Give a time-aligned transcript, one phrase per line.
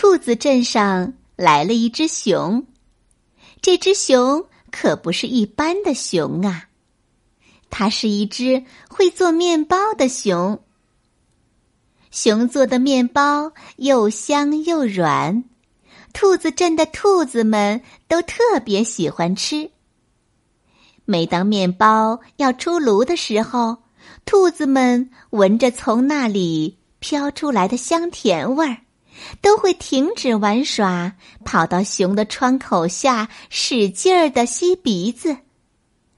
[0.00, 2.64] 兔子镇上来了一只熊，
[3.60, 6.70] 这只熊可不是一般的熊啊，
[7.68, 10.58] 它是一只会做面包的熊。
[12.10, 15.44] 熊做的面包又香又软，
[16.14, 19.70] 兔子镇的兔子们都特别喜欢吃。
[21.04, 23.76] 每当面包要出炉的时候，
[24.24, 28.78] 兔子们闻着从那里飘出来的香甜味儿。
[29.40, 31.14] 都会停止玩耍，
[31.44, 35.36] 跑到熊的窗口下，使劲儿的吸鼻子，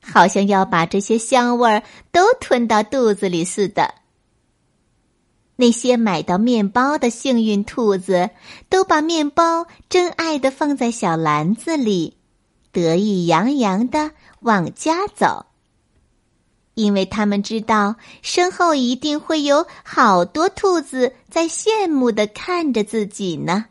[0.00, 1.82] 好像要把这些香味儿
[2.12, 3.94] 都吞到肚子里似的。
[5.56, 8.30] 那些买到面包的幸运兔子，
[8.68, 12.16] 都把面包珍爱的放在小篮子里，
[12.72, 14.10] 得意洋洋的
[14.40, 15.46] 往家走。
[16.74, 23.66] 因为他们知道，身后一定会有好多兔子在羡慕的看着自己呢。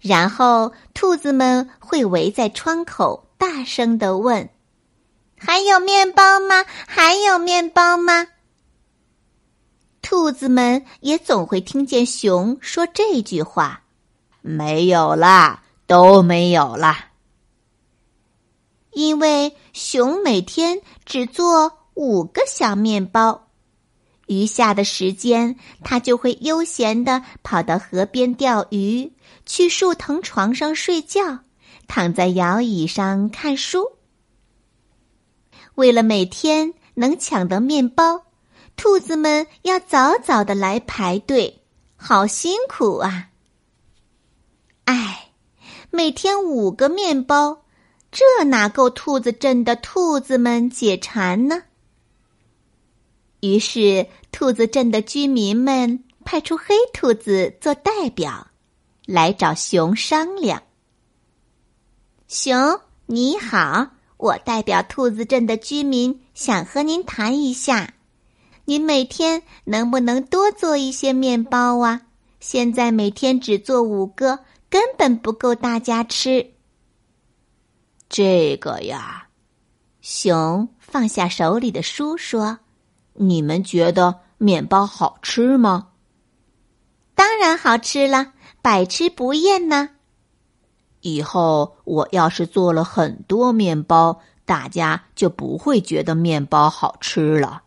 [0.00, 4.48] 然后，兔子们会围在窗口，大声的问
[5.36, 6.64] ：“还有面包吗？
[6.86, 8.28] 还有面包吗？”
[10.00, 13.82] 兔子们也总会听见熊说这句话
[14.40, 17.06] ：“没有啦，都没有啦。”
[18.92, 23.48] 因为熊每天只做五个小面包，
[24.26, 29.12] 余下的时间，它就会悠闲的跑到河边钓鱼，
[29.46, 31.40] 去树藤床上睡觉，
[31.86, 33.92] 躺在摇椅上看书。
[35.74, 38.24] 为了每天能抢得面包，
[38.76, 41.62] 兔子们要早早的来排队，
[41.96, 43.28] 好辛苦啊！
[44.84, 45.30] 唉，
[45.90, 47.62] 每天五个面包。
[48.10, 51.62] 这哪够兔子镇的兔子们解馋呢？
[53.40, 58.48] 于是，兔子镇的居民们派出黑兔子做代表，
[59.06, 60.62] 来找熊商量。
[62.26, 67.94] 熊你好，我代表兔子镇的居民，想和您谈一下，
[68.64, 72.02] 您每天能不能多做一些面包啊？
[72.40, 76.54] 现在每天只做五个，根本不够大家吃。
[78.08, 79.28] 这个呀，
[80.00, 82.58] 熊放下手里的书说
[83.12, 85.88] ：“你们觉得面包好吃吗？
[87.14, 88.32] 当然好吃了，
[88.62, 89.90] 百吃不厌呢。
[91.00, 97.62] 以后我要是做了很多面包，大家就不会觉得面包好吃了。”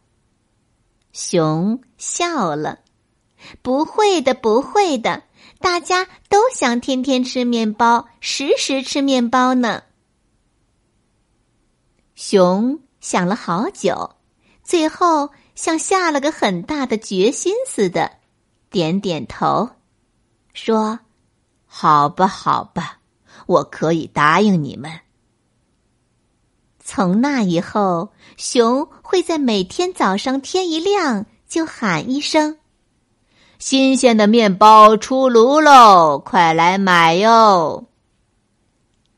[1.13, 2.79] 熊笑了
[3.61, 5.23] ：“不会的，不会的，
[5.59, 9.83] 大家都想天天吃面包，时时吃面包呢。”
[12.23, 14.11] 熊想了好久，
[14.63, 18.11] 最后像下了个很大的决心似的，
[18.69, 19.71] 点点头，
[20.53, 20.99] 说
[21.65, 22.99] ：“好吧，好吧，
[23.47, 24.91] 我可以答应你们。”
[26.77, 32.59] 从那以后，熊会在每天早上天一亮就喊一声
[33.57, 37.87] ：“新鲜的面包出炉喽，快来买哟！”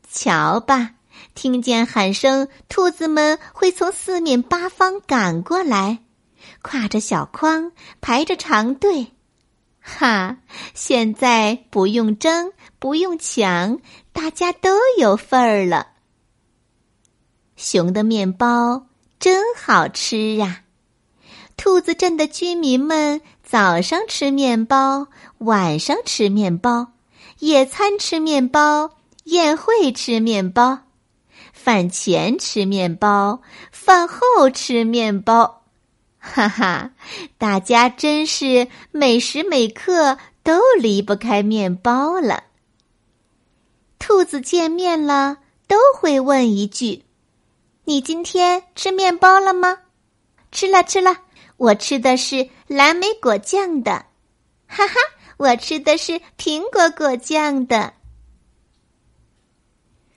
[0.10, 0.92] 瞧吧。
[1.36, 6.00] 听见喊声，兔子们会从四面八方赶过来，
[6.62, 9.08] 挎着小筐，排着长队。
[9.80, 10.38] 哈！
[10.74, 13.80] 现在不用争，不用抢，
[14.14, 15.88] 大家都有份儿了。
[17.58, 18.88] 熊的面包
[19.20, 20.62] 真好吃啊！
[21.58, 25.08] 兔子镇的居民们早上吃面包，
[25.40, 26.94] 晚上吃面包，
[27.40, 28.92] 野餐吃面包，
[29.26, 30.83] 宴会吃面包。
[31.64, 35.64] 饭前吃面包，饭后吃面包，
[36.20, 36.92] 哈哈！
[37.38, 42.44] 大家真是每时每刻都离不开面包了。
[43.98, 47.06] 兔子见面了，都会问一句
[47.86, 49.78] ：“你今天吃面包了吗
[50.52, 51.16] ？”“吃了，吃了。
[51.56, 54.06] ”“我吃的是蓝莓果酱的。
[54.68, 54.96] ”“哈哈，
[55.38, 57.94] 我吃的是苹果果酱的。”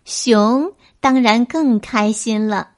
[0.07, 0.73] 熊。
[0.99, 2.71] 当然更开心了。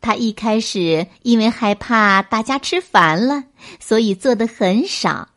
[0.00, 3.44] 他一开始因为害怕大家吃烦了，
[3.78, 5.28] 所以做的很少。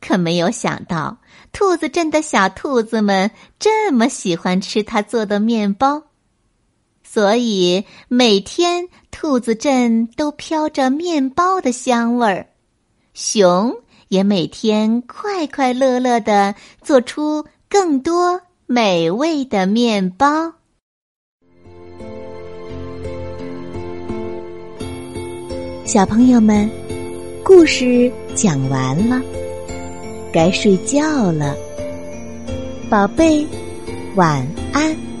[0.00, 1.18] 可没有想到，
[1.52, 3.30] 兔子镇的小兔子们
[3.60, 6.02] 这么喜欢吃他做的面包，
[7.04, 12.48] 所以每天兔子镇都飘着面包的香味儿。
[13.14, 13.72] 熊
[14.08, 20.52] 也每天快快乐乐的做出更多美味的面包。
[25.84, 26.70] 小朋友们，
[27.44, 29.20] 故事讲完了，
[30.32, 31.54] 该睡觉了，
[32.88, 33.46] 宝贝，
[34.14, 35.11] 晚安。